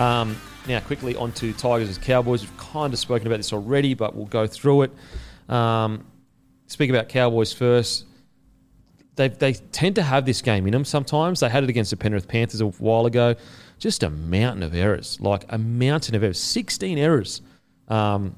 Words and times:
Um, 0.00 0.40
now, 0.66 0.80
quickly 0.80 1.14
onto 1.14 1.52
Tigers 1.52 1.94
and 1.94 2.02
Cowboys. 2.02 2.40
We've 2.40 2.56
kind 2.56 2.94
of 2.94 2.98
spoken 2.98 3.26
about 3.26 3.36
this 3.36 3.52
already, 3.52 3.92
but 3.92 4.16
we'll 4.16 4.24
go 4.24 4.46
through 4.46 4.82
it. 4.82 4.92
Um, 5.46 6.06
speak 6.68 6.88
about 6.88 7.10
Cowboys 7.10 7.52
first. 7.52 8.06
They, 9.16 9.28
they 9.28 9.52
tend 9.52 9.96
to 9.96 10.02
have 10.02 10.24
this 10.24 10.40
game 10.40 10.66
in 10.66 10.72
them 10.72 10.86
sometimes. 10.86 11.40
They 11.40 11.50
had 11.50 11.64
it 11.64 11.68
against 11.68 11.90
the 11.90 11.98
Penrith 11.98 12.28
Panthers 12.28 12.62
a 12.62 12.68
while 12.68 13.04
ago. 13.04 13.34
Just 13.78 14.02
a 14.02 14.08
mountain 14.08 14.62
of 14.62 14.74
errors, 14.74 15.20
like 15.20 15.44
a 15.50 15.58
mountain 15.58 16.14
of 16.14 16.22
errors. 16.22 16.40
16 16.40 16.96
errors. 16.96 17.42
Um, 17.88 18.36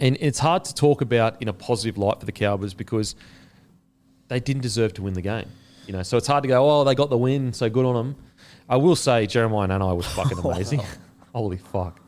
and 0.00 0.16
it's 0.18 0.40
hard 0.40 0.64
to 0.64 0.74
talk 0.74 1.02
about 1.02 1.40
in 1.40 1.46
a 1.46 1.52
positive 1.52 1.98
light 1.98 2.18
for 2.18 2.26
the 2.26 2.32
Cowboys 2.32 2.74
because 2.74 3.14
they 4.26 4.40
didn't 4.40 4.62
deserve 4.62 4.92
to 4.94 5.02
win 5.02 5.14
the 5.14 5.22
game. 5.22 5.46
You 5.86 5.92
know, 5.92 6.02
so 6.02 6.16
it's 6.16 6.26
hard 6.26 6.42
to 6.42 6.48
go, 6.48 6.68
oh, 6.68 6.82
they 6.82 6.96
got 6.96 7.10
the 7.10 7.18
win, 7.18 7.52
so 7.52 7.70
good 7.70 7.84
on 7.84 7.94
them. 7.94 8.16
I 8.68 8.76
will 8.76 8.96
say 8.96 9.26
Jeremiah 9.26 9.68
Nanai 9.68 9.96
was 9.96 10.06
fucking 10.06 10.38
amazing. 10.44 10.82
Holy 11.34 11.56
fuck. 11.56 12.00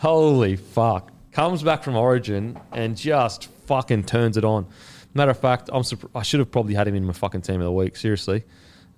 Holy 0.00 0.56
fuck. 0.56 1.10
Comes 1.32 1.62
back 1.62 1.82
from 1.82 1.96
Origin 1.96 2.58
and 2.72 2.96
just 2.96 3.46
fucking 3.66 4.04
turns 4.04 4.36
it 4.36 4.44
on. 4.44 4.66
Matter 5.14 5.30
of 5.30 5.38
fact, 5.38 5.70
I'm 5.72 5.82
surp- 5.82 6.10
I 6.14 6.22
should 6.22 6.40
have 6.40 6.50
probably 6.50 6.74
had 6.74 6.86
him 6.88 6.94
in 6.94 7.04
my 7.04 7.12
fucking 7.12 7.42
team 7.42 7.60
of 7.60 7.64
the 7.64 7.72
week, 7.72 7.96
seriously. 7.96 8.44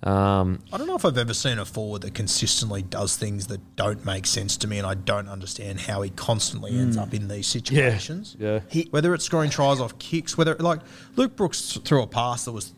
Um, 0.03 0.59
I 0.73 0.77
don't 0.79 0.87
know 0.87 0.95
if 0.95 1.05
I've 1.05 1.17
ever 1.17 1.33
seen 1.33 1.59
a 1.59 1.65
forward 1.65 2.01
that 2.01 2.15
consistently 2.15 2.81
does 2.81 3.17
things 3.17 3.47
that 3.47 3.75
don't 3.75 4.03
make 4.03 4.25
sense 4.25 4.57
to 4.57 4.67
me, 4.67 4.79
and 4.79 4.87
I 4.87 4.95
don't 4.95 5.29
understand 5.29 5.79
how 5.79 6.01
he 6.01 6.09
constantly 6.09 6.71
ends 6.71 6.97
up 6.97 7.13
in 7.13 7.27
these 7.27 7.45
situations. 7.45 8.35
yeah. 8.39 8.61
whether 8.89 9.13
it's 9.13 9.25
scoring 9.25 9.51
tries 9.51 9.79
off 9.79 9.99
kicks, 9.99 10.35
whether 10.37 10.55
like 10.55 10.79
Luke 11.15 11.35
Brooks 11.35 11.77
threw 11.85 12.01
a 12.01 12.07
pass 12.07 12.45
that 12.45 12.51
was 12.51 12.73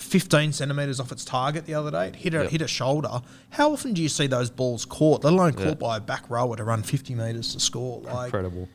15 0.00 0.52
centimeters 0.52 0.98
off 1.00 1.12
its 1.12 1.24
target 1.24 1.66
the 1.66 1.74
other 1.74 1.90
day, 1.90 2.08
it 2.08 2.16
hit 2.16 2.34
a 2.34 2.42
Yep. 2.42 2.50
hit 2.50 2.62
a 2.62 2.68
shoulder. 2.68 3.20
How 3.50 3.72
often 3.72 3.92
do 3.92 4.02
you 4.02 4.08
see 4.08 4.26
those 4.26 4.50
balls 4.50 4.84
caught, 4.84 5.24
let 5.24 5.32
alone 5.32 5.54
Yeah. 5.58 5.66
caught 5.66 5.78
by 5.78 5.96
a 5.98 6.00
back 6.00 6.28
rower 6.30 6.56
to 6.56 6.64
run 6.64 6.82
50 6.82 7.14
meters 7.14 7.52
to 7.54 7.60
score? 7.60 8.00
Like, 8.02 8.26
Incredible. 8.26 8.68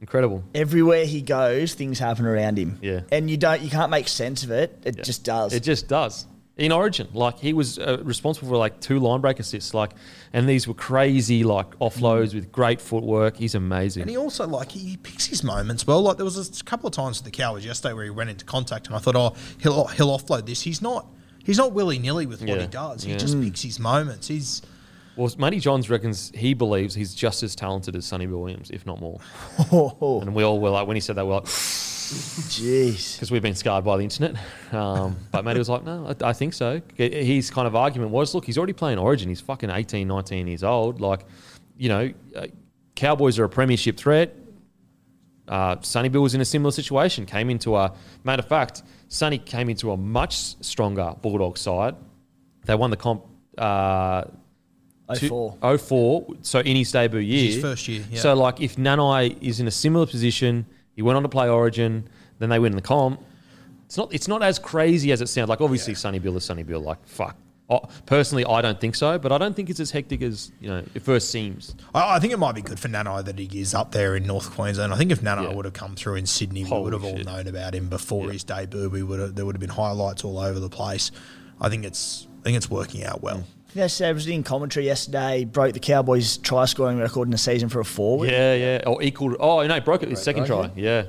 Incredible. 0.00 0.42
Everywhere 0.54 1.04
he 1.06 1.20
goes, 1.22 1.74
things 1.74 1.98
happen 2.00 2.26
around 2.26 2.58
him. 2.58 2.78
Yeah. 2.82 3.00
And 3.12 3.30
you 3.30 3.36
don't, 3.36 3.62
you 3.62 3.70
can't 3.70 3.90
make 3.90 4.08
sense 4.08 4.42
of 4.42 4.50
it. 4.50 4.76
It 4.84 5.02
just 5.04 5.22
does. 5.24 5.52
It 5.52 5.62
just 5.62 5.86
does. 5.86 6.26
In 6.58 6.70
Origin, 6.70 7.08
like 7.14 7.38
he 7.38 7.54
was 7.54 7.78
uh, 7.78 7.98
responsible 8.02 8.48
for 8.48 8.56
like 8.58 8.78
two 8.80 8.98
line 8.98 9.22
break 9.22 9.40
assists, 9.40 9.72
like, 9.72 9.92
and 10.34 10.46
these 10.46 10.68
were 10.68 10.74
crazy 10.74 11.44
like 11.44 11.70
offloads 11.78 12.34
with 12.34 12.52
great 12.52 12.78
footwork. 12.78 13.38
He's 13.38 13.54
amazing. 13.54 14.02
And 14.02 14.10
he 14.10 14.18
also 14.18 14.46
like 14.46 14.70
he 14.70 14.98
picks 14.98 15.24
his 15.26 15.42
moments 15.42 15.86
well. 15.86 16.02
Like 16.02 16.18
there 16.18 16.26
was 16.26 16.60
a 16.60 16.64
couple 16.64 16.88
of 16.88 16.92
times 16.92 17.18
with 17.18 17.24
the 17.24 17.30
Cowboys 17.30 17.64
yesterday 17.64 17.94
where 17.94 18.04
he 18.04 18.10
went 18.10 18.28
into 18.28 18.44
contact, 18.44 18.86
and 18.86 18.94
I 18.94 18.98
thought, 18.98 19.16
oh, 19.16 19.34
he'll 19.62 19.86
he'll 19.86 20.16
offload 20.16 20.44
this. 20.44 20.60
He's 20.60 20.82
not 20.82 21.06
he's 21.42 21.56
not 21.56 21.72
willy 21.72 21.98
nilly 21.98 22.26
with 22.26 22.40
what 22.40 22.50
Yeah, 22.50 22.60
he 22.60 22.66
does. 22.66 23.02
He 23.02 23.12
yeah. 23.12 23.16
just 23.16 23.34
Mm. 23.36 23.44
picks 23.44 23.62
his 23.62 23.80
moments. 23.80 24.28
He's 24.28 24.60
Well, 25.16 25.30
Matty 25.36 25.60
Johns 25.60 25.90
reckons 25.90 26.32
he 26.34 26.54
believes 26.54 26.94
he's 26.94 27.14
just 27.14 27.42
as 27.42 27.54
talented 27.54 27.96
as 27.96 28.06
Sonny 28.06 28.26
Bill 28.26 28.40
Williams, 28.40 28.70
if 28.70 28.86
not 28.86 29.00
more. 29.00 29.20
and 29.70 30.34
we 30.34 30.42
all 30.42 30.58
were 30.58 30.70
like, 30.70 30.86
when 30.86 30.96
he 30.96 31.00
said 31.00 31.16
that, 31.16 31.26
we're 31.26 31.34
like, 31.34 31.44
jeez, 31.44 33.14
because 33.16 33.30
we've 33.30 33.42
been 33.42 33.54
scarred 33.54 33.84
by 33.84 33.98
the 33.98 34.04
internet. 34.04 34.36
Um, 34.72 35.16
but 35.30 35.44
Matty 35.44 35.58
was 35.58 35.68
like, 35.68 35.84
no, 35.84 36.06
I, 36.06 36.30
I 36.30 36.32
think 36.32 36.54
so. 36.54 36.80
His 36.96 37.50
kind 37.50 37.66
of 37.66 37.76
argument 37.76 38.10
was, 38.10 38.34
look, 38.34 38.46
he's 38.46 38.56
already 38.56 38.72
playing 38.72 38.98
Origin. 38.98 39.28
He's 39.28 39.40
fucking 39.40 39.70
18, 39.70 40.08
19 40.08 40.46
years 40.46 40.64
old. 40.64 41.00
Like, 41.00 41.26
you 41.76 41.88
know, 41.90 42.12
uh, 42.34 42.46
Cowboys 42.94 43.38
are 43.38 43.44
a 43.44 43.48
premiership 43.48 43.98
threat. 43.98 44.34
Uh, 45.48 45.76
Sonny 45.82 46.08
Bill 46.08 46.22
was 46.22 46.34
in 46.34 46.40
a 46.40 46.44
similar 46.44 46.70
situation. 46.70 47.26
Came 47.26 47.50
into 47.50 47.76
a 47.76 47.92
matter 48.24 48.40
of 48.40 48.48
fact, 48.48 48.82
Sonny 49.08 49.38
came 49.38 49.68
into 49.68 49.90
a 49.90 49.96
much 49.96 50.56
stronger 50.64 51.14
Bulldog 51.20 51.58
side. 51.58 51.96
They 52.64 52.74
won 52.74 52.90
the 52.90 52.96
comp. 52.96 53.26
Uh, 53.58 54.24
Oh, 55.12 55.18
two- 55.18 55.28
04. 55.28 55.78
04, 55.78 56.26
So 56.42 56.58
in 56.60 56.76
his 56.76 56.90
debut 56.92 57.20
year, 57.20 57.46
his 57.52 57.60
first 57.60 57.86
year, 57.88 58.02
yeah. 58.10 58.18
So 58.20 58.34
like, 58.34 58.60
if 58.60 58.76
Nanai 58.76 59.36
is 59.42 59.60
in 59.60 59.66
a 59.66 59.70
similar 59.70 60.06
position, 60.06 60.66
he 60.94 61.02
went 61.02 61.16
on 61.16 61.22
to 61.22 61.28
play 61.28 61.48
Origin, 61.48 62.08
then 62.38 62.48
they 62.48 62.58
win 62.58 62.74
the 62.76 62.82
comp. 62.82 63.20
It's 63.86 63.96
not. 63.96 64.12
It's 64.14 64.26
not 64.28 64.42
as 64.42 64.58
crazy 64.58 65.12
as 65.12 65.20
it 65.20 65.28
sounds. 65.28 65.48
Like 65.50 65.60
obviously, 65.60 65.94
Sonny 65.94 66.18
Bill 66.18 66.36
is 66.36 66.44
Sonny 66.44 66.62
Bill. 66.62 66.80
Like 66.80 67.06
fuck. 67.06 67.36
Oh, 67.70 67.80
personally, 68.06 68.44
I 68.44 68.60
don't 68.60 68.78
think 68.80 68.94
so, 68.94 69.18
but 69.18 69.32
I 69.32 69.38
don't 69.38 69.54
think 69.54 69.70
it's 69.70 69.80
as 69.80 69.90
hectic 69.90 70.20
as 70.22 70.50
you 70.60 70.68
know 70.68 70.82
it 70.94 71.02
first 71.02 71.30
seems. 71.30 71.74
I, 71.94 72.16
I 72.16 72.18
think 72.18 72.32
it 72.32 72.38
might 72.38 72.54
be 72.54 72.62
good 72.62 72.78
for 72.80 72.88
Nanai 72.88 73.24
that 73.26 73.38
he 73.38 73.60
is 73.60 73.74
up 73.74 73.92
there 73.92 74.16
in 74.16 74.26
North 74.26 74.50
Queensland. 74.50 74.92
I 74.92 74.96
think 74.96 75.10
if 75.12 75.20
Nanai 75.20 75.54
would 75.54 75.64
have 75.66 75.74
come 75.74 75.94
through 75.94 76.14
in 76.16 76.26
Sydney, 76.26 76.64
we 76.64 76.70
would 76.70 76.92
have 76.94 77.04
all 77.04 77.16
known 77.18 77.46
about 77.46 77.74
him 77.74 77.88
before 77.88 78.30
his 78.30 78.44
debut. 78.44 78.88
We 78.88 79.02
would 79.02 79.20
have, 79.20 79.34
there 79.34 79.44
would 79.46 79.54
have 79.54 79.60
been 79.60 79.70
highlights 79.70 80.24
all 80.24 80.38
over 80.38 80.58
the 80.58 80.68
place. 80.70 81.10
I 81.60 81.68
think 81.68 81.84
it's 81.84 82.26
I 82.40 82.42
think 82.44 82.56
it's 82.56 82.70
working 82.70 83.04
out 83.04 83.22
well. 83.22 83.38
Mm. 83.38 83.44
Yeah, 83.74 83.86
so 83.86 84.08
I 84.08 84.12
was 84.12 84.26
in 84.26 84.42
commentary 84.42 84.86
yesterday. 84.86 85.44
Broke 85.44 85.72
the 85.72 85.80
Cowboys' 85.80 86.36
try 86.36 86.66
scoring 86.66 86.98
record 86.98 87.26
in 87.26 87.32
the 87.32 87.38
season 87.38 87.68
for 87.68 87.80
a 87.80 87.84
forward. 87.84 88.30
Yeah, 88.30 88.54
yeah. 88.54 88.82
Oh, 88.86 88.94
or 88.94 89.02
equal. 89.02 89.36
Oh 89.40 89.66
no, 89.66 89.80
broke 89.80 90.02
it 90.02 90.10
his 90.10 90.22
second 90.22 90.46
try. 90.46 90.66
broke 90.66 90.72
Yeah. 90.76 91.04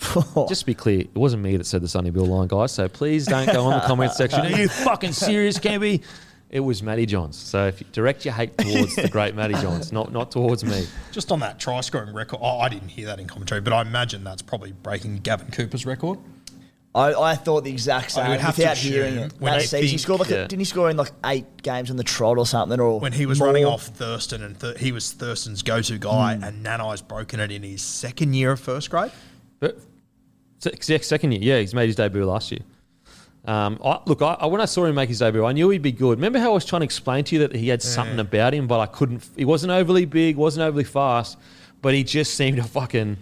Just 0.48 0.60
to 0.60 0.66
be 0.66 0.74
clear, 0.74 1.00
it 1.00 1.14
wasn't 1.14 1.42
me 1.42 1.56
that 1.56 1.64
said 1.64 1.80
the 1.80 1.88
Sonny 1.88 2.10
Bill 2.10 2.26
line, 2.26 2.48
guys. 2.48 2.72
So 2.72 2.88
please 2.88 3.26
don't 3.26 3.50
go 3.50 3.64
on 3.64 3.80
the 3.80 3.86
comment 3.86 4.12
section. 4.14 4.40
Are 4.40 4.50
you 4.50 4.68
fucking 4.68 5.12
serious, 5.12 5.58
Campy? 5.58 6.02
It 6.50 6.60
was 6.60 6.82
Matty 6.82 7.06
Johns. 7.06 7.36
So 7.36 7.66
if 7.66 7.80
you 7.80 7.86
direct 7.90 8.24
your 8.24 8.34
hate 8.34 8.56
towards 8.58 8.94
the 8.94 9.08
great 9.08 9.34
Matty 9.34 9.54
Johns, 9.54 9.92
not 9.92 10.12
not 10.12 10.30
towards 10.30 10.62
me. 10.62 10.86
Just 11.10 11.32
on 11.32 11.40
that 11.40 11.58
try 11.58 11.80
scoring 11.80 12.14
record, 12.14 12.40
oh, 12.42 12.60
I 12.60 12.68
didn't 12.68 12.88
hear 12.88 13.06
that 13.06 13.18
in 13.18 13.26
commentary, 13.26 13.60
but 13.60 13.72
I 13.72 13.80
imagine 13.80 14.22
that's 14.24 14.42
probably 14.42 14.72
breaking 14.72 15.18
Gavin 15.18 15.50
Cooper's 15.50 15.86
record. 15.86 16.18
I, 16.94 17.12
I 17.14 17.34
thought 17.34 17.64
the 17.64 17.72
exact 17.72 18.06
I 18.06 18.08
same 18.08 18.28
would 18.30 18.40
have 18.40 18.56
without 18.56 18.74
assume 18.74 18.92
hearing 18.92 19.14
it. 19.16 19.32
when 19.40 19.52
That 19.52 19.60
I 19.60 19.64
season, 19.64 19.80
he 19.82 19.88
think- 19.88 20.00
scored 20.00 20.20
like 20.20 20.30
Yeah. 20.30 20.36
a, 20.44 20.48
didn't 20.48 20.60
he 20.60 20.64
score 20.64 20.90
in 20.90 20.96
like 20.96 21.10
eight 21.24 21.62
games 21.62 21.90
on 21.90 21.96
the 21.96 22.04
trot 22.04 22.38
or 22.38 22.46
something? 22.46 22.78
Or 22.78 23.00
When 23.00 23.12
he 23.12 23.26
was 23.26 23.38
more? 23.40 23.48
running 23.48 23.64
off 23.64 23.86
Thurston 23.86 24.42
and 24.44 24.58
th- 24.60 24.78
he 24.78 24.92
was 24.92 25.10
Thurston's 25.12 25.62
go-to 25.62 25.98
guy, 25.98 26.36
Hmm. 26.36 26.44
and 26.44 26.64
Nanai's 26.64 27.02
broken 27.02 27.40
it 27.40 27.50
in 27.50 27.62
his 27.64 27.82
second 27.82 28.34
year 28.34 28.52
of 28.52 28.60
first 28.60 28.90
grade. 28.90 29.10
But 29.58 29.78
se- 30.60 30.76
se- 30.80 30.98
second 31.00 31.32
year, 31.32 31.40
yeah, 31.42 31.60
he's 31.60 31.74
made 31.74 31.86
his 31.86 31.96
debut 31.96 32.24
last 32.24 32.52
year. 32.52 32.60
Um, 33.46 33.78
I, 33.84 33.98
look, 34.06 34.22
I, 34.22 34.34
I- 34.40 34.46
when 34.46 34.60
I 34.60 34.64
saw 34.64 34.84
him 34.84 34.94
make 34.94 35.08
his 35.08 35.18
debut, 35.18 35.44
I 35.44 35.52
knew 35.52 35.68
he'd 35.70 35.82
be 35.82 35.92
good. 35.92 36.18
Remember 36.18 36.38
how 36.38 36.52
I 36.52 36.54
was 36.54 36.64
trying 36.64 36.80
to 36.80 36.84
explain 36.84 37.24
to 37.24 37.34
you 37.34 37.40
that 37.46 37.54
he 37.56 37.68
had 37.68 37.82
something 37.82 38.18
about 38.20 38.54
him, 38.54 38.66
but 38.68 38.78
I 38.80 38.86
couldn't. 38.86 39.22
He 39.36 39.44
wasn't 39.44 39.72
overly 39.72 40.04
big, 40.04 40.36
wasn't 40.36 40.62
overly 40.66 40.84
fast, 40.84 41.36
but 41.82 41.92
he 41.92 42.04
just 42.04 42.34
seemed 42.34 42.56
to 42.58 42.62
fucking. 42.62 43.16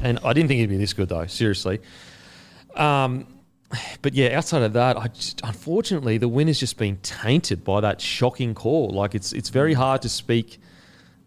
And 0.00 0.18
I 0.24 0.32
didn't 0.32 0.48
think 0.48 0.60
he'd 0.60 0.70
be 0.70 0.76
this 0.76 0.92
good 0.92 1.08
though. 1.08 1.26
Seriously. 1.26 1.80
Um, 2.78 3.26
but 4.00 4.14
yeah, 4.14 4.36
outside 4.36 4.62
of 4.62 4.72
that, 4.72 4.96
I 4.96 5.08
just 5.08 5.40
unfortunately 5.44 6.16
the 6.16 6.28
win 6.28 6.46
has 6.46 6.58
just 6.58 6.78
been 6.78 6.96
tainted 6.98 7.64
by 7.64 7.80
that 7.80 8.00
shocking 8.00 8.54
call. 8.54 8.90
Like 8.90 9.14
it's 9.14 9.32
it's 9.32 9.50
very 9.50 9.74
hard 9.74 10.02
to 10.02 10.08
speak. 10.08 10.58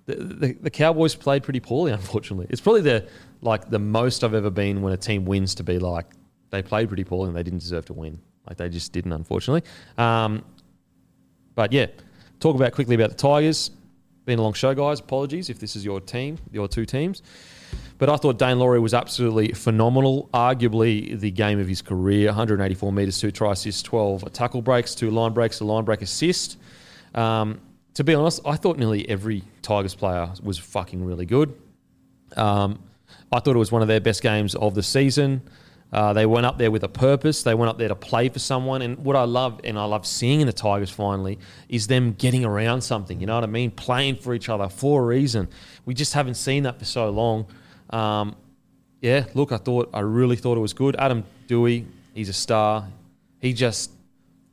The, 0.07 0.15
the, 0.15 0.53
the 0.53 0.69
Cowboys 0.71 1.13
played 1.13 1.43
pretty 1.43 1.59
poorly, 1.59 1.91
unfortunately. 1.91 2.47
It's 2.49 2.61
probably 2.61 2.81
the 2.81 3.07
like 3.41 3.69
the 3.69 3.79
most 3.79 4.23
I've 4.23 4.33
ever 4.33 4.49
been 4.49 4.81
when 4.81 4.93
a 4.93 4.97
team 4.97 5.25
wins 5.25 5.53
to 5.55 5.63
be 5.63 5.77
like 5.77 6.07
they 6.49 6.61
played 6.61 6.87
pretty 6.87 7.03
poorly 7.03 7.27
and 7.27 7.37
they 7.37 7.43
didn't 7.43 7.59
deserve 7.59 7.85
to 7.85 7.93
win. 7.93 8.19
Like 8.47 8.57
they 8.57 8.69
just 8.69 8.91
didn't, 8.91 9.13
unfortunately. 9.13 9.63
Um, 9.97 10.43
but 11.53 11.71
yeah, 11.71 11.87
talk 12.39 12.55
about 12.55 12.71
quickly 12.71 12.95
about 12.95 13.09
the 13.09 13.15
Tigers. 13.15 13.71
Been 14.25 14.39
a 14.39 14.41
long 14.41 14.53
show, 14.53 14.73
guys. 14.73 14.99
Apologies 14.99 15.49
if 15.49 15.59
this 15.59 15.75
is 15.75 15.85
your 15.85 15.99
team, 15.99 16.37
your 16.51 16.67
two 16.67 16.85
teams. 16.85 17.21
But 18.01 18.09
I 18.09 18.15
thought 18.15 18.39
Daine 18.39 18.57
Laurie 18.57 18.79
was 18.79 18.95
absolutely 18.95 19.49
phenomenal. 19.49 20.27
Arguably 20.33 21.19
the 21.19 21.29
game 21.29 21.59
of 21.59 21.67
his 21.67 21.83
career 21.83 22.29
184 22.29 22.91
metres, 22.91 23.19
two 23.19 23.29
try 23.29 23.51
assists, 23.51 23.83
12 23.83 24.33
tackle 24.33 24.63
breaks, 24.63 24.95
two 24.95 25.11
line 25.11 25.33
breaks, 25.33 25.59
a 25.59 25.65
line 25.65 25.83
break 25.83 26.01
assist. 26.01 26.57
Um, 27.13 27.61
to 27.93 28.03
be 28.03 28.15
honest, 28.15 28.39
I 28.43 28.55
thought 28.55 28.79
nearly 28.79 29.07
every 29.07 29.43
Tigers 29.61 29.93
player 29.93 30.31
was 30.41 30.57
fucking 30.57 31.05
really 31.05 31.27
good. 31.27 31.53
Um, 32.35 32.81
I 33.31 33.39
thought 33.39 33.55
it 33.55 33.59
was 33.59 33.71
one 33.71 33.83
of 33.83 33.87
their 33.87 34.01
best 34.01 34.23
games 34.23 34.55
of 34.55 34.73
the 34.73 34.81
season. 34.81 35.43
Uh, 35.93 36.11
they 36.13 36.25
went 36.25 36.47
up 36.47 36.57
there 36.57 36.71
with 36.71 36.83
a 36.83 36.89
purpose. 36.89 37.43
They 37.43 37.53
went 37.53 37.69
up 37.69 37.77
there 37.77 37.89
to 37.89 37.95
play 37.95 38.29
for 38.29 38.39
someone. 38.39 38.81
And 38.81 38.97
what 39.05 39.15
I 39.15 39.25
love, 39.25 39.61
and 39.63 39.77
I 39.77 39.85
love 39.85 40.07
seeing 40.07 40.41
in 40.41 40.47
the 40.47 40.53
Tigers 40.53 40.89
finally, 40.89 41.37
is 41.69 41.85
them 41.85 42.13
getting 42.13 42.45
around 42.45 42.81
something. 42.81 43.19
You 43.19 43.27
know 43.27 43.35
what 43.35 43.43
I 43.43 43.47
mean? 43.47 43.69
Playing 43.69 44.15
for 44.15 44.33
each 44.33 44.49
other 44.49 44.69
for 44.69 45.03
a 45.03 45.05
reason. 45.05 45.49
We 45.85 45.93
just 45.93 46.15
haven't 46.15 46.33
seen 46.33 46.63
that 46.63 46.79
for 46.79 46.85
so 46.85 47.07
long. 47.11 47.45
Um, 47.91 48.35
yeah, 49.01 49.25
look, 49.33 49.51
I 49.51 49.57
thought, 49.57 49.89
I 49.93 50.01
really 50.01 50.35
thought 50.35 50.57
it 50.57 50.61
was 50.61 50.73
good. 50.73 50.95
Adam 50.97 51.23
Doueihi, 51.47 51.85
he's 52.13 52.29
a 52.29 52.33
star. 52.33 52.87
He 53.39 53.53
just 53.53 53.91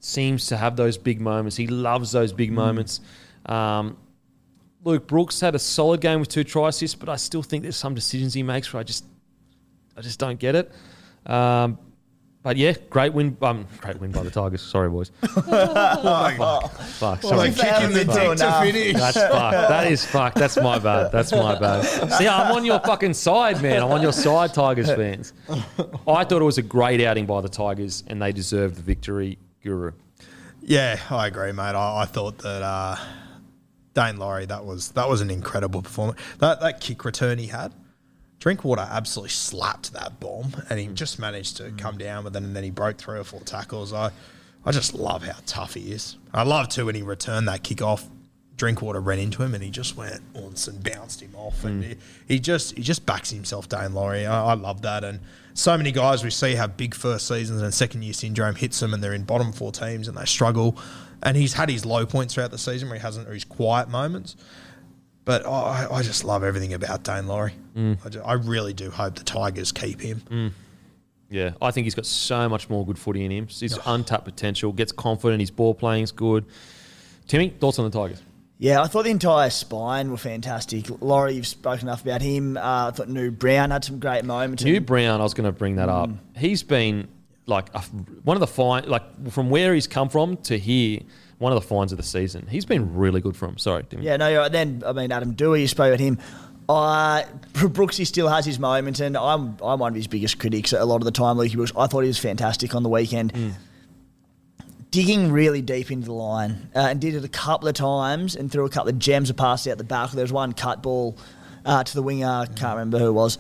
seems 0.00 0.46
to 0.46 0.56
have 0.56 0.76
those 0.76 0.96
big 0.96 1.20
moments. 1.20 1.56
He 1.56 1.66
loves 1.66 2.12
those 2.12 2.32
big 2.32 2.52
moments. 2.52 3.00
Um, 3.46 3.96
Luke 4.84 5.06
Brooks 5.06 5.40
had 5.40 5.54
a 5.54 5.58
solid 5.58 6.00
game 6.00 6.20
with 6.20 6.28
two 6.28 6.44
try 6.44 6.68
assists, 6.68 6.94
but 6.94 7.08
I 7.08 7.16
still 7.16 7.42
think 7.42 7.62
there's 7.62 7.76
some 7.76 7.94
decisions 7.94 8.32
he 8.32 8.42
makes 8.42 8.72
where 8.72 8.80
I 8.80 8.84
just, 8.84 9.04
I 9.96 10.00
just 10.00 10.18
don't 10.18 10.38
get 10.38 10.54
it. 10.54 10.72
Um, 11.26 11.78
but 12.42 12.56
yeah, 12.56 12.74
great 12.90 13.12
win. 13.12 13.36
Um, 13.42 13.66
great 13.80 14.00
win 14.00 14.12
by 14.12 14.22
the 14.22 14.30
Tigers. 14.30 14.62
Sorry, 14.62 14.88
boys. 14.88 15.10
Fuck. 15.20 17.22
Sorry. 17.22 17.36
Like 17.36 17.56
kicking 17.56 17.56
the 17.56 17.56
They 17.56 17.66
haven't 17.66 17.94
dick 17.94 18.08
to 18.08 18.14
doing 18.14 18.38
finish. 18.72 18.94
That's 18.94 19.16
fuck. 19.16 19.52
That 19.52 19.90
is 19.90 20.04
fuck. 20.04 20.34
That's 20.34 20.56
my 20.56 20.78
bad. 20.78 21.12
That's 21.12 21.32
my 21.32 21.58
bad. 21.58 21.82
See, 22.12 22.28
I'm 22.28 22.52
on 22.52 22.64
your 22.64 22.80
fucking 22.80 23.14
side, 23.14 23.60
man. 23.62 23.82
I'm 23.82 23.90
on 23.90 24.02
your 24.02 24.12
side, 24.12 24.54
Tigers 24.54 24.90
fans. 24.92 25.32
I 26.06 26.24
thought 26.24 26.40
it 26.40 26.44
was 26.44 26.58
a 26.58 26.62
great 26.62 27.00
outing 27.00 27.26
by 27.26 27.40
the 27.40 27.48
Tigers, 27.48 28.04
and 28.06 28.22
they 28.22 28.32
deserved 28.32 28.76
the 28.76 28.82
victory, 28.82 29.38
Guru. 29.62 29.92
Yeah, 30.62 30.98
I 31.10 31.26
agree, 31.28 31.52
mate. 31.52 31.74
I, 31.74 32.02
I 32.02 32.04
thought 32.04 32.38
that 32.38 32.62
uh, 32.62 32.96
Daine 33.94 34.18
Laurie 34.18 34.46
that 34.46 34.64
was 34.64 34.90
that 34.92 35.08
was 35.08 35.20
an 35.20 35.30
incredible 35.30 35.82
performance. 35.82 36.20
That 36.38 36.60
that 36.60 36.80
kick 36.80 37.04
return 37.04 37.38
he 37.38 37.46
had, 37.46 37.72
Drinkwater 38.38 38.86
absolutely 38.88 39.30
slapped 39.30 39.92
that 39.92 40.20
bomb, 40.20 40.52
and 40.70 40.78
he 40.78 40.86
mm. 40.86 40.94
just 40.94 41.18
managed 41.18 41.56
to 41.56 41.64
mm. 41.64 41.78
come 41.78 41.98
down 41.98 42.24
with 42.24 42.36
it, 42.36 42.42
and 42.42 42.54
then 42.54 42.64
he 42.64 42.70
broke 42.70 42.98
three 42.98 43.18
or 43.18 43.24
four 43.24 43.40
tackles. 43.40 43.92
I 43.92 44.10
I 44.64 44.72
just 44.72 44.94
love 44.94 45.22
how 45.22 45.38
tough 45.46 45.74
he 45.74 45.92
is. 45.92 46.16
I 46.32 46.42
love 46.42 46.68
too 46.68 46.86
when 46.86 46.94
he 46.94 47.02
returned 47.02 47.48
that 47.48 47.62
kick 47.62 47.82
off. 47.82 48.08
Drinkwater 48.56 49.00
ran 49.00 49.20
into 49.20 49.44
him 49.44 49.54
and 49.54 49.62
he 49.62 49.70
just 49.70 49.96
went 49.96 50.20
once 50.34 50.66
and 50.66 50.82
bounced 50.82 51.22
him 51.22 51.32
off, 51.36 51.64
and 51.64 51.82
mm. 51.82 51.86
he, 51.88 51.96
he 52.34 52.40
just 52.40 52.76
he 52.76 52.82
just 52.82 53.06
backs 53.06 53.30
himself, 53.30 53.68
Daine 53.68 53.94
Laurie. 53.94 54.26
I, 54.26 54.46
I 54.46 54.54
love 54.54 54.82
that, 54.82 55.04
and 55.04 55.20
so 55.54 55.76
many 55.76 55.90
guys 55.90 56.22
we 56.22 56.30
see 56.30 56.54
have 56.54 56.76
big 56.76 56.94
first 56.94 57.26
seasons 57.26 57.62
and 57.62 57.74
second 57.74 58.02
year 58.02 58.12
syndrome 58.12 58.54
hits 58.54 58.78
them, 58.78 58.94
and 58.94 59.02
they're 59.02 59.14
in 59.14 59.24
bottom 59.24 59.52
four 59.52 59.72
teams 59.72 60.06
and 60.06 60.16
they 60.16 60.24
struggle. 60.24 60.78
And 61.20 61.36
he's 61.36 61.54
had 61.54 61.68
his 61.68 61.84
low 61.84 62.06
points 62.06 62.34
throughout 62.34 62.52
the 62.52 62.58
season 62.58 62.88
where 62.88 62.96
he 62.96 63.02
hasn't, 63.02 63.28
or 63.28 63.34
his 63.34 63.44
quiet 63.44 63.88
moments. 63.88 64.36
But 65.28 65.44
I, 65.46 65.86
I 65.90 66.02
just 66.02 66.24
love 66.24 66.42
everything 66.42 66.72
about 66.72 67.04
Daine 67.04 67.26
Laurie. 67.26 67.52
Mm. 67.76 67.98
I, 68.02 68.08
ju- 68.08 68.22
I 68.24 68.32
really 68.32 68.72
do 68.72 68.90
hope 68.90 69.16
the 69.16 69.24
Tigers 69.24 69.72
keep 69.72 70.00
him. 70.00 70.22
Mm. 70.30 70.52
Yeah, 71.28 71.50
I 71.60 71.70
think 71.70 71.84
he's 71.84 71.94
got 71.94 72.06
so 72.06 72.48
much 72.48 72.70
more 72.70 72.86
good 72.86 72.98
footy 72.98 73.26
in 73.26 73.30
him. 73.30 73.46
He's 73.46 73.78
untapped 73.84 74.24
potential. 74.24 74.72
Gets 74.72 74.90
confident. 74.90 75.40
His 75.40 75.50
ball 75.50 75.74
playing's 75.74 76.12
good. 76.12 76.46
Timmy, 77.26 77.50
thoughts 77.50 77.78
on 77.78 77.84
the 77.84 77.90
Tigers? 77.90 78.22
Yeah, 78.56 78.80
I 78.80 78.86
thought 78.86 79.04
the 79.04 79.10
entire 79.10 79.50
spine 79.50 80.10
were 80.10 80.16
fantastic. 80.16 80.86
Laurie, 81.02 81.34
you've 81.34 81.46
spoken 81.46 81.88
enough 81.88 82.00
about 82.00 82.22
him. 82.22 82.56
Uh, 82.56 82.88
I 82.88 82.90
thought 82.92 83.10
New 83.10 83.30
Brown 83.30 83.70
had 83.70 83.84
some 83.84 83.98
great 83.98 84.24
moments. 84.24 84.64
New 84.64 84.80
Brown, 84.80 85.20
I 85.20 85.24
was 85.24 85.34
going 85.34 85.44
to 85.44 85.52
bring 85.52 85.76
that 85.76 85.90
up. 85.90 86.08
Mm. 86.08 86.16
He's 86.38 86.62
been 86.62 87.06
like 87.48 87.74
a, 87.74 87.80
one 87.80 88.36
of 88.36 88.40
the 88.40 88.46
fine, 88.46 88.88
like 88.88 89.30
from 89.30 89.50
where 89.50 89.74
he's 89.74 89.86
come 89.86 90.08
from 90.08 90.36
to 90.38 90.58
here, 90.58 91.00
one 91.38 91.52
of 91.52 91.60
the 91.60 91.66
finds 91.66 91.92
of 91.92 91.96
the 91.96 92.04
season. 92.04 92.46
He's 92.48 92.64
been 92.64 92.96
really 92.96 93.20
good 93.20 93.36
for 93.36 93.46
him. 93.46 93.58
Sorry, 93.58 93.84
Timmy. 93.84 94.04
Yeah, 94.04 94.16
no, 94.16 94.28
you're 94.28 94.40
right. 94.40 94.52
Then, 94.52 94.82
I 94.84 94.92
mean, 94.92 95.10
Adam 95.12 95.34
Doueihi, 95.34 95.62
you 95.62 95.68
spoke 95.68 95.88
about 95.88 96.00
him. 96.00 96.18
Uh, 96.68 97.22
Brooksy 97.54 98.06
still 98.06 98.28
has 98.28 98.44
his 98.44 98.58
moments, 98.58 99.00
and 99.00 99.16
I'm 99.16 99.56
I'm 99.62 99.78
one 99.78 99.92
of 99.92 99.96
his 99.96 100.06
biggest 100.06 100.38
critics 100.38 100.72
a 100.72 100.84
lot 100.84 100.96
of 100.96 101.04
the 101.04 101.10
time, 101.10 101.36
Lukey 101.36 101.54
Brooks. 101.56 101.72
I 101.76 101.86
thought 101.86 102.00
he 102.00 102.08
was 102.08 102.18
fantastic 102.18 102.74
on 102.74 102.82
the 102.82 102.90
weekend. 102.90 103.32
Digging 104.90 105.32
really 105.32 105.60
deep 105.60 105.90
into 105.90 106.06
the 106.06 106.14
line 106.14 106.70
uh, 106.74 106.78
and 106.78 106.98
did 106.98 107.14
it 107.14 107.22
a 107.22 107.28
couple 107.28 107.68
of 107.68 107.74
times 107.74 108.36
and 108.36 108.50
threw 108.50 108.64
a 108.64 108.70
couple 108.70 108.88
of 108.88 108.98
gems 108.98 109.28
of 109.28 109.36
passes 109.36 109.70
out 109.70 109.76
the 109.76 109.84
back. 109.84 110.10
There 110.12 110.24
was 110.24 110.32
one 110.32 110.54
cut 110.54 110.82
ball 110.82 111.14
uh, 111.66 111.84
to 111.84 111.94
the 111.94 112.02
winger, 112.02 112.26
I 112.26 112.46
can't 112.46 112.74
remember 112.74 112.98
who 112.98 113.08
it 113.08 113.12
was. 113.12 113.36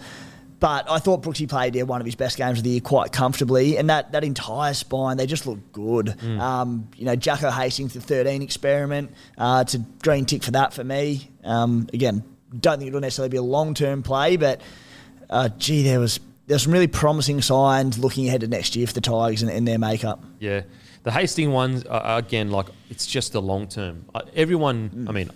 But 0.60 0.90
I 0.90 0.98
thought 0.98 1.22
Brooksy 1.22 1.48
played 1.48 1.76
yeah, 1.76 1.84
one 1.84 2.00
of 2.00 2.04
his 2.04 2.16
best 2.16 2.36
games 2.36 2.58
of 2.58 2.64
the 2.64 2.70
year 2.70 2.80
quite 2.80 3.12
comfortably, 3.12 3.76
and 3.76 3.88
that, 3.90 4.12
that 4.12 4.24
entire 4.24 4.74
spine 4.74 5.16
they 5.16 5.26
just 5.26 5.46
looked 5.46 5.72
good. 5.72 6.20
Um, 6.40 6.88
you 6.96 7.04
know, 7.04 7.14
Jacko 7.14 7.50
Hastings 7.50 7.94
the 7.94 8.00
13 8.00 8.42
experiment, 8.42 9.12
uh, 9.36 9.62
it's 9.64 9.74
a 9.74 9.78
green 10.02 10.24
tick 10.24 10.42
for 10.42 10.50
that 10.52 10.72
for 10.72 10.82
me. 10.82 11.30
Um, 11.44 11.88
again, 11.92 12.24
don't 12.58 12.78
think 12.78 12.88
it'll 12.88 13.00
necessarily 13.00 13.30
be 13.30 13.36
a 13.36 13.42
long 13.42 13.74
term 13.74 14.02
play, 14.02 14.36
but 14.36 14.60
uh, 15.30 15.48
gee, 15.58 15.82
there 15.84 16.00
was 16.00 16.18
there's 16.48 16.62
some 16.62 16.72
really 16.72 16.86
promising 16.86 17.42
signs 17.42 17.98
looking 17.98 18.26
ahead 18.26 18.40
to 18.40 18.48
next 18.48 18.74
year 18.74 18.86
for 18.86 18.94
the 18.94 19.02
Tigers 19.02 19.42
and, 19.42 19.50
and 19.50 19.68
their 19.68 19.78
makeup. 19.78 20.24
Yeah. 20.40 20.62
The 21.04 21.10
Hastings 21.12 21.52
ones, 21.52 21.84
uh, 21.84 22.20
again, 22.24 22.50
like 22.50 22.66
it's 22.90 23.06
just 23.06 23.32
the 23.32 23.40
long 23.40 23.68
term. 23.68 24.06
Uh, 24.14 24.22
everyone, 24.34 25.06
I 25.08 25.12
mean, 25.12 25.30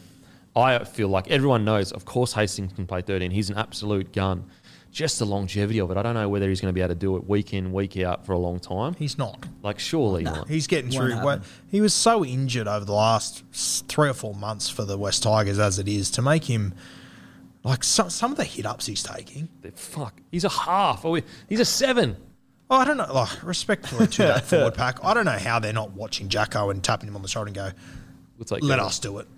I 0.57 0.85
feel 0.85 1.09
like 1.09 1.31
everyone 1.31 1.65
knows, 1.65 1.93
of 1.93 2.05
course, 2.05 2.33
Hastings 2.33 2.73
can 2.73 2.87
play 2.87 3.03
13. 3.03 3.31
He's 3.31 3.51
an 3.51 3.59
absolute 3.59 4.13
gun. 4.13 4.51
Just 4.93 5.19
the 5.19 5.25
longevity 5.25 5.81
of 5.81 5.91
it. 5.91 5.97
I 5.97 6.03
don't 6.03 6.15
know 6.15 6.29
whether 6.29 6.49
he's 6.49 6.61
going 6.61 6.69
to 6.69 6.75
be 6.75 6.83
able 6.83 6.91
to 6.91 6.95
do 6.95 7.17
it 7.17 7.27
week 7.27 7.55
in, 7.55 7.73
week 7.73 7.97
out 7.99 8.27
for 8.27 8.33
a 8.33 8.39
long 8.39 8.61
time. 8.61 8.95
He's 8.95 9.17
not. 9.17 9.45
Like, 9.63 9.79
surely 9.79 10.23
not. 10.23 10.49
He's 10.49 10.67
getting 10.67 10.91
through. 10.91 11.13
happen. 11.13 11.25
Well, 11.25 11.41
he 11.71 11.81
was 11.81 11.95
so 11.95 12.25
injured 12.25 12.69
over 12.69 12.85
the 12.85 12.93
last 12.93 13.43
three 13.53 14.11
or 14.11 14.13
four 14.15 14.35
months 14.35 14.69
for 14.69 14.85
the 14.85 14.99
West 14.99 15.23
Tigers 15.23 15.59
as 15.59 15.79
it 15.79 15.89
is 15.89 16.11
to 16.13 16.23
make 16.23 16.45
him 16.45 16.75
like 17.65 17.83
some, 17.85 18.11
some 18.11 18.33
of 18.33 18.37
the 18.37 18.45
hit 18.45 18.67
ups 18.67 18.85
he's 18.85 19.03
taking. 19.03 19.49
Fuck. 19.75 20.21
He's 20.31 20.45
a 20.45 20.51
half. 20.51 21.05
Oh, 21.07 21.19
he's 21.49 21.61
a 21.61 21.65
seven. 21.65 22.17
Oh, 22.69 22.77
I 22.77 22.85
don't 22.85 22.99
know. 22.99 23.13
Like 23.13 23.43
respectfully 23.43 24.07
to 24.09 24.23
that 24.23 24.45
forward 24.45 24.75
pack, 24.75 25.03
I 25.03 25.15
don't 25.15 25.25
know 25.25 25.33
how 25.33 25.59
they're 25.59 25.73
not 25.73 25.93
watching 25.93 26.29
Jacko 26.29 26.71
and 26.71 26.83
tapping 26.83 27.09
him 27.09 27.17
on 27.17 27.23
the 27.23 27.29
shoulder 27.29 27.49
and 27.49 27.55
go, 27.55 27.71
Looks 28.39 28.51
like 28.51 28.63
"Let 28.63 28.81
us 28.81 28.99
do 28.99 29.19
it." 29.19 29.29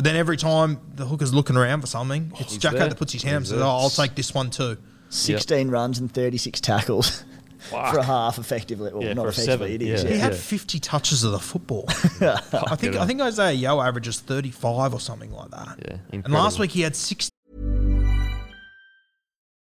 Yeah. 0.00 0.02
Yeah. 0.02 0.02
But 0.02 0.04
then 0.04 0.16
every 0.16 0.36
time 0.36 0.80
the 0.94 1.06
hooker's 1.06 1.32
looking 1.34 1.56
around 1.56 1.80
for 1.82 1.86
something, 1.86 2.32
oh, 2.34 2.38
it's 2.40 2.52
He's 2.52 2.62
Jacko 2.62 2.78
there. 2.78 2.88
that 2.88 2.98
puts 2.98 3.12
his 3.12 3.22
hand 3.22 3.34
up 3.34 3.36
and 3.38 3.44
He's 3.44 3.50
says, 3.50 3.58
there. 3.58 3.66
"Oh, 3.66 3.70
I'll 3.70 3.90
take 3.90 4.14
this 4.14 4.32
one 4.34 4.50
too." 4.50 4.76
16 5.10 5.68
runs 5.70 5.98
and 5.98 6.12
36 6.12 6.60
tackles 6.60 7.24
Fuck. 7.58 7.92
for 7.94 7.98
a 7.98 8.02
half, 8.04 8.38
effectively. 8.38 8.92
Well, 8.92 9.02
Yeah, 9.02 9.12
not 9.14 9.22
for 9.22 9.28
a 9.28 9.30
effectively, 9.32 9.72
seven, 9.72 9.72
it 9.72 9.82
is. 9.82 10.04
yeah. 10.04 10.08
He 10.10 10.16
Yeah. 10.16 10.22
had 10.22 10.36
50 10.36 10.78
touches 10.80 11.24
of 11.24 11.32
the 11.32 11.38
football. 11.40 11.84
I 12.20 12.76
think 12.76 12.96
I 12.96 13.06
think 13.06 13.20
Isaah 13.20 13.52
Yeo 13.52 13.80
averages 13.80 14.20
35 14.20 14.94
or 14.94 15.00
something 15.00 15.32
like 15.32 15.50
that. 15.50 15.78
Yeah, 15.84 15.96
and 16.12 16.32
last 16.32 16.54
incredible. 16.54 16.60
week 16.60 16.70
he 16.70 16.80
had 16.82 16.94
60. 16.96 17.30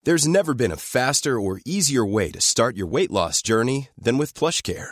There's 0.05 0.27
never 0.27 0.53
been 0.53 0.71
a 0.71 0.77
faster 0.77 1.39
or 1.39 1.59
easier 1.65 2.05
way 2.05 2.31
to 2.31 2.39
start 2.41 2.77
your 2.77 2.87
weight 2.87 3.11
loss 3.11 3.41
journey 3.41 3.89
than 3.97 4.17
with 4.17 4.33
PlushCare. 4.33 4.91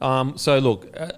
Um, 0.00 0.36
so 0.36 0.58
look, 0.58 0.88
uh, 0.96 1.12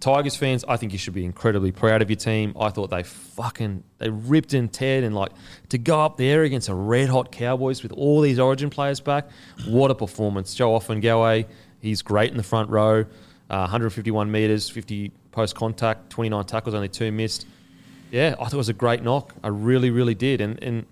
Tigers 0.00 0.36
fans, 0.36 0.64
I 0.68 0.76
think 0.76 0.92
you 0.92 0.98
should 0.98 1.14
be 1.14 1.24
incredibly 1.24 1.72
proud 1.72 2.00
of 2.00 2.08
your 2.08 2.16
team. 2.16 2.54
I 2.58 2.70
thought 2.70 2.90
they 2.90 3.02
fucking 3.02 3.82
they 3.98 4.08
ripped 4.08 4.54
and 4.54 4.70
teared 4.70 5.04
and 5.04 5.14
like 5.14 5.32
to 5.70 5.78
go 5.78 6.00
up 6.00 6.16
there 6.16 6.44
against 6.44 6.68
a 6.68 6.74
red 6.74 7.08
hot 7.08 7.32
Cowboys 7.32 7.82
with 7.82 7.92
all 7.92 8.20
these 8.20 8.38
Origin 8.38 8.70
players 8.70 9.00
back. 9.00 9.28
What 9.66 9.90
a 9.90 9.94
performance! 9.94 10.54
Joe 10.54 10.78
Ofahengaue, 10.78 11.46
he's 11.80 12.02
great 12.02 12.30
in 12.30 12.36
the 12.36 12.42
front 12.42 12.70
row. 12.70 13.04
Uh, 13.50 13.66
151 13.66 14.30
meters, 14.30 14.70
50 14.70 15.10
post 15.32 15.56
contact, 15.56 16.08
29 16.10 16.44
tackles, 16.44 16.74
only 16.74 16.88
two 16.88 17.10
missed. 17.10 17.46
Yeah, 18.12 18.36
I 18.40 18.44
thought 18.44 18.54
it 18.54 18.56
was 18.56 18.68
a 18.68 18.74
great 18.74 19.02
knock. 19.02 19.34
I 19.42 19.48
really, 19.48 19.90
really 19.90 20.14
did. 20.14 20.40
And 20.40 20.62
and 20.62 20.86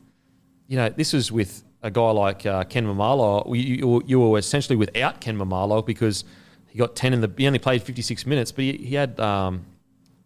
you 0.66 0.76
know, 0.76 0.88
this 0.88 1.12
was 1.12 1.32
with 1.32 1.64
a 1.82 1.90
guy 1.90 2.10
like 2.10 2.44
uh, 2.44 2.64
Ken 2.64 2.84
Maumalo. 2.84 3.46
You, 3.56 3.62
you, 3.62 4.02
you 4.06 4.20
were 4.20 4.38
essentially 4.38 4.76
without 4.76 5.20
Ken 5.20 5.38
Maumalo 5.38 5.86
because 5.86 6.24
he 6.68 6.78
got 6.78 6.94
10 6.96 7.12
in 7.12 7.20
the. 7.20 7.30
He 7.36 7.46
only 7.46 7.58
played 7.58 7.82
56 7.82 8.26
minutes, 8.26 8.52
but 8.52 8.64
he, 8.64 8.72
he 8.76 8.94
had, 8.94 9.18
um, 9.20 9.64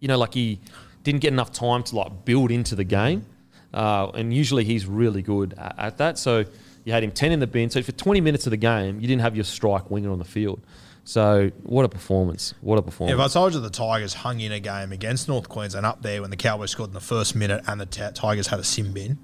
you 0.00 0.08
know, 0.08 0.18
like 0.18 0.34
he 0.34 0.60
didn't 1.02 1.20
get 1.20 1.32
enough 1.32 1.52
time 1.52 1.82
to 1.84 1.96
like 1.96 2.24
build 2.24 2.50
into 2.50 2.74
the 2.74 2.84
game. 2.84 3.26
Uh, 3.72 4.10
and 4.14 4.34
usually 4.34 4.64
he's 4.64 4.86
really 4.86 5.22
good 5.22 5.54
at, 5.56 5.74
at, 5.78 5.98
that. 5.98 6.18
So 6.18 6.44
you 6.84 6.92
had 6.92 7.02
him 7.02 7.10
10 7.10 7.32
in 7.32 7.40
the 7.40 7.46
bin. 7.46 7.70
So 7.70 7.82
for 7.82 7.92
20 7.92 8.20
minutes 8.20 8.46
of 8.46 8.50
the 8.50 8.58
game, 8.58 9.00
you 9.00 9.06
didn't 9.06 9.22
have 9.22 9.34
your 9.34 9.44
strike 9.44 9.90
winger 9.90 10.10
on 10.10 10.18
the 10.18 10.24
field. 10.24 10.60
So 11.04 11.50
what 11.64 11.84
a 11.84 11.88
performance! 11.88 12.54
What 12.60 12.78
a 12.78 12.82
performance! 12.82 13.18
If 13.18 13.20
I 13.20 13.26
told 13.26 13.54
you 13.54 13.60
the 13.60 13.70
Tigers 13.70 14.14
hung 14.14 14.38
in 14.38 14.52
a 14.52 14.60
game 14.60 14.92
against 14.92 15.26
North 15.26 15.48
Queensland 15.48 15.84
up 15.84 16.00
there 16.02 16.20
when 16.20 16.30
the 16.30 16.36
Cowboys 16.36 16.70
scored 16.70 16.90
in 16.90 16.94
the 16.94 17.00
first 17.00 17.34
minute 17.34 17.64
and 17.66 17.80
the 17.80 17.86
t- 17.86 18.06
Tigers 18.14 18.46
had 18.46 18.60
a 18.60 18.64
sim 18.64 18.92
bin, 18.92 19.18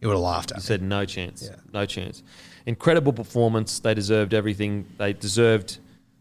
you 0.00 0.08
would 0.08 0.14
have 0.14 0.22
laughed 0.22 0.50
at 0.50 0.56
you 0.56 0.60
me. 0.60 0.64
said 0.64 0.82
no 0.82 1.04
chance. 1.04 1.44
Yeah. 1.44 1.56
No 1.72 1.86
chance. 1.86 2.24
Incredible 2.66 3.12
performance. 3.12 3.78
They 3.78 3.94
deserved 3.94 4.34
everything. 4.34 4.86
They 4.98 5.12
deserved 5.12 5.78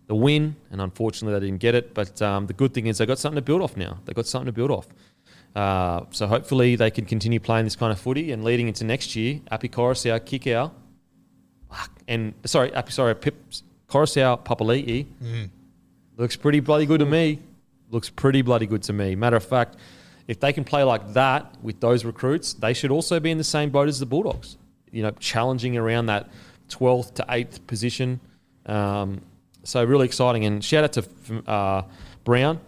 the 0.10 0.16
win, 0.16 0.56
and 0.72 0.82
unfortunately 0.82 1.40
they 1.40 1.46
didn't 1.46 1.62
get 1.62 1.76
it. 1.76 1.94
But 1.94 2.20
um, 2.20 2.48
the 2.48 2.54
good 2.54 2.74
thing 2.74 2.88
is 2.88 2.98
they 2.98 3.06
got 3.06 3.20
something 3.20 3.36
to 3.36 3.44
build 3.44 3.62
off 3.62 3.78
now. 3.78 4.00
They 4.06 4.14
got 4.14 4.26
something 4.26 4.48
to 4.48 4.52
build 4.52 4.72
off. 4.72 4.88
Uh, 5.56 6.06
so 6.10 6.26
hopefully 6.26 6.76
they 6.76 6.90
can 6.90 7.06
continue 7.06 7.40
playing 7.40 7.66
this 7.66 7.76
kind 7.76 7.92
of 7.92 8.00
footy 8.00 8.32
and 8.32 8.44
leading 8.44 8.68
into 8.68 8.84
next 8.84 9.16
year. 9.16 9.40
Api 9.52 9.70
Koroisau, 9.70 10.56
out, 10.56 10.74
and 12.08 12.34
sorry, 12.46 12.74
Api, 12.74 12.92
sorry, 12.92 13.14
Pip 13.16 13.36
Koroisau, 13.88 14.44
Papali'i 14.44 15.06
looks 16.18 16.36
pretty 16.36 16.60
bloody 16.60 16.88
good 16.88 17.02
to 17.02 17.06
me. 17.06 17.40
Looks 17.92 18.10
pretty 18.10 18.42
bloody 18.42 18.66
good 18.66 18.82
to 18.84 18.94
me. 18.94 19.16
Matter 19.16 19.38
of 19.38 19.46
fact, 19.46 19.78
if 20.28 20.40
they 20.40 20.54
can 20.54 20.64
play 20.64 20.82
like 20.82 21.14
that 21.14 21.56
with 21.62 21.80
those 21.80 22.04
recruits, 22.04 22.54
they 22.54 22.74
should 22.74 22.90
also 22.90 23.20
be 23.20 23.30
in 23.30 23.38
the 23.38 23.44
same 23.44 23.70
boat 23.70 23.88
as 23.88 24.00
the 24.00 24.08
Bulldogs. 24.08 24.58
You 24.92 25.04
know, 25.04 25.12
challenging 25.20 25.78
around 25.78 26.08
that 26.08 26.30
12th 26.70 27.14
to 27.16 27.26
8th 27.30 27.68
position. 27.68 28.20
Um, 28.66 29.22
so 29.64 29.84
really 29.84 30.06
exciting. 30.06 30.46
And 30.46 30.64
shout 30.64 30.84
out 30.84 30.94
to 30.94 31.50
uh, 31.50 31.84
Brown. 32.24 32.60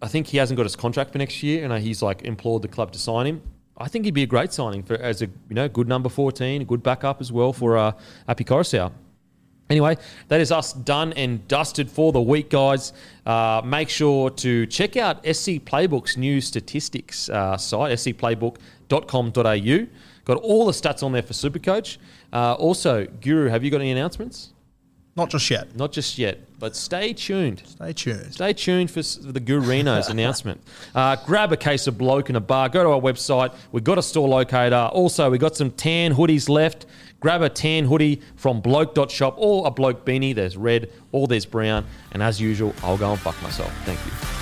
I 0.00 0.08
think 0.08 0.26
he 0.26 0.38
hasn't 0.38 0.56
got 0.56 0.64
his 0.64 0.76
contract 0.76 1.12
for 1.12 1.18
next 1.18 1.42
year, 1.42 1.64
and 1.64 1.82
he's 1.82 2.02
like 2.02 2.22
implored 2.22 2.62
the 2.62 2.68
club 2.68 2.92
to 2.92 2.98
sign 2.98 3.26
him. 3.26 3.42
I 3.78 3.88
think 3.88 4.04
he'd 4.04 4.14
be 4.14 4.22
a 4.22 4.26
great 4.26 4.52
signing 4.52 4.82
for 4.82 4.94
as 4.94 5.22
a 5.22 5.26
you 5.26 5.54
know 5.54 5.68
good 5.68 5.88
number 5.88 6.08
14, 6.08 6.62
a 6.62 6.64
good 6.64 6.82
backup 6.82 7.20
as 7.20 7.32
well 7.32 7.52
for 7.52 7.76
uh, 7.76 7.92
Api 8.28 8.44
Koroisau. 8.44 8.92
Anyway, 9.70 9.96
that 10.28 10.40
is 10.40 10.52
us 10.52 10.72
done 10.74 11.14
and 11.14 11.48
dusted 11.48 11.90
for 11.90 12.12
the 12.12 12.20
week, 12.20 12.50
guys. 12.50 12.92
Uh, 13.24 13.62
make 13.64 13.88
sure 13.88 14.28
to 14.28 14.66
check 14.66 14.98
out 14.98 15.24
SC 15.24 15.62
Playbook's 15.64 16.16
new 16.16 16.42
statistics 16.42 17.30
uh, 17.30 17.56
site, 17.56 17.92
scplaybook.com.au. 17.92 19.86
Got 20.24 20.36
all 20.36 20.66
the 20.66 20.72
stats 20.72 21.02
on 21.02 21.12
there 21.12 21.22
for 21.22 21.32
Supercoach. 21.32 21.96
Uh, 22.32 22.52
also, 22.54 23.06
Guru, 23.06 23.48
have 23.48 23.64
you 23.64 23.70
got 23.70 23.80
any 23.80 23.92
announcements? 23.92 24.52
Not 25.14 25.28
just 25.28 25.50
yet. 25.50 25.76
Not 25.76 25.92
just 25.92 26.16
yet, 26.16 26.38
but 26.58 26.74
stay 26.74 27.12
tuned. 27.12 27.62
Stay 27.66 27.92
tuned. 27.92 28.32
Stay 28.32 28.52
tuned 28.54 28.90
for 28.90 29.02
the 29.02 29.40
Gurino's 29.40 30.08
announcement. 30.10 30.62
Uh, 30.94 31.16
grab 31.26 31.52
a 31.52 31.56
case 31.56 31.86
of 31.86 31.98
bloke 31.98 32.30
in 32.30 32.36
a 32.36 32.40
bar. 32.40 32.70
Go 32.70 32.82
to 32.82 32.90
our 32.90 33.00
website. 33.00 33.54
We've 33.72 33.84
got 33.84 33.98
a 33.98 34.02
store 34.02 34.28
locator. 34.28 34.88
Also, 34.92 35.30
we've 35.30 35.40
got 35.40 35.54
some 35.54 35.70
tan 35.70 36.14
hoodies 36.14 36.48
left. 36.48 36.86
Grab 37.20 37.42
a 37.42 37.50
tan 37.50 37.84
hoodie 37.84 38.22
from 38.36 38.60
bloke.shop 38.62 39.34
or 39.36 39.66
a 39.66 39.70
bloke 39.70 40.06
beanie. 40.06 40.34
There's 40.34 40.56
red 40.56 40.90
or 41.12 41.26
there's 41.26 41.46
brown. 41.46 41.86
And 42.12 42.22
as 42.22 42.40
usual, 42.40 42.74
I'll 42.82 42.98
go 42.98 43.12
and 43.12 43.20
fuck 43.20 43.40
myself. 43.42 43.72
Thank 43.84 44.00
you. 44.06 44.41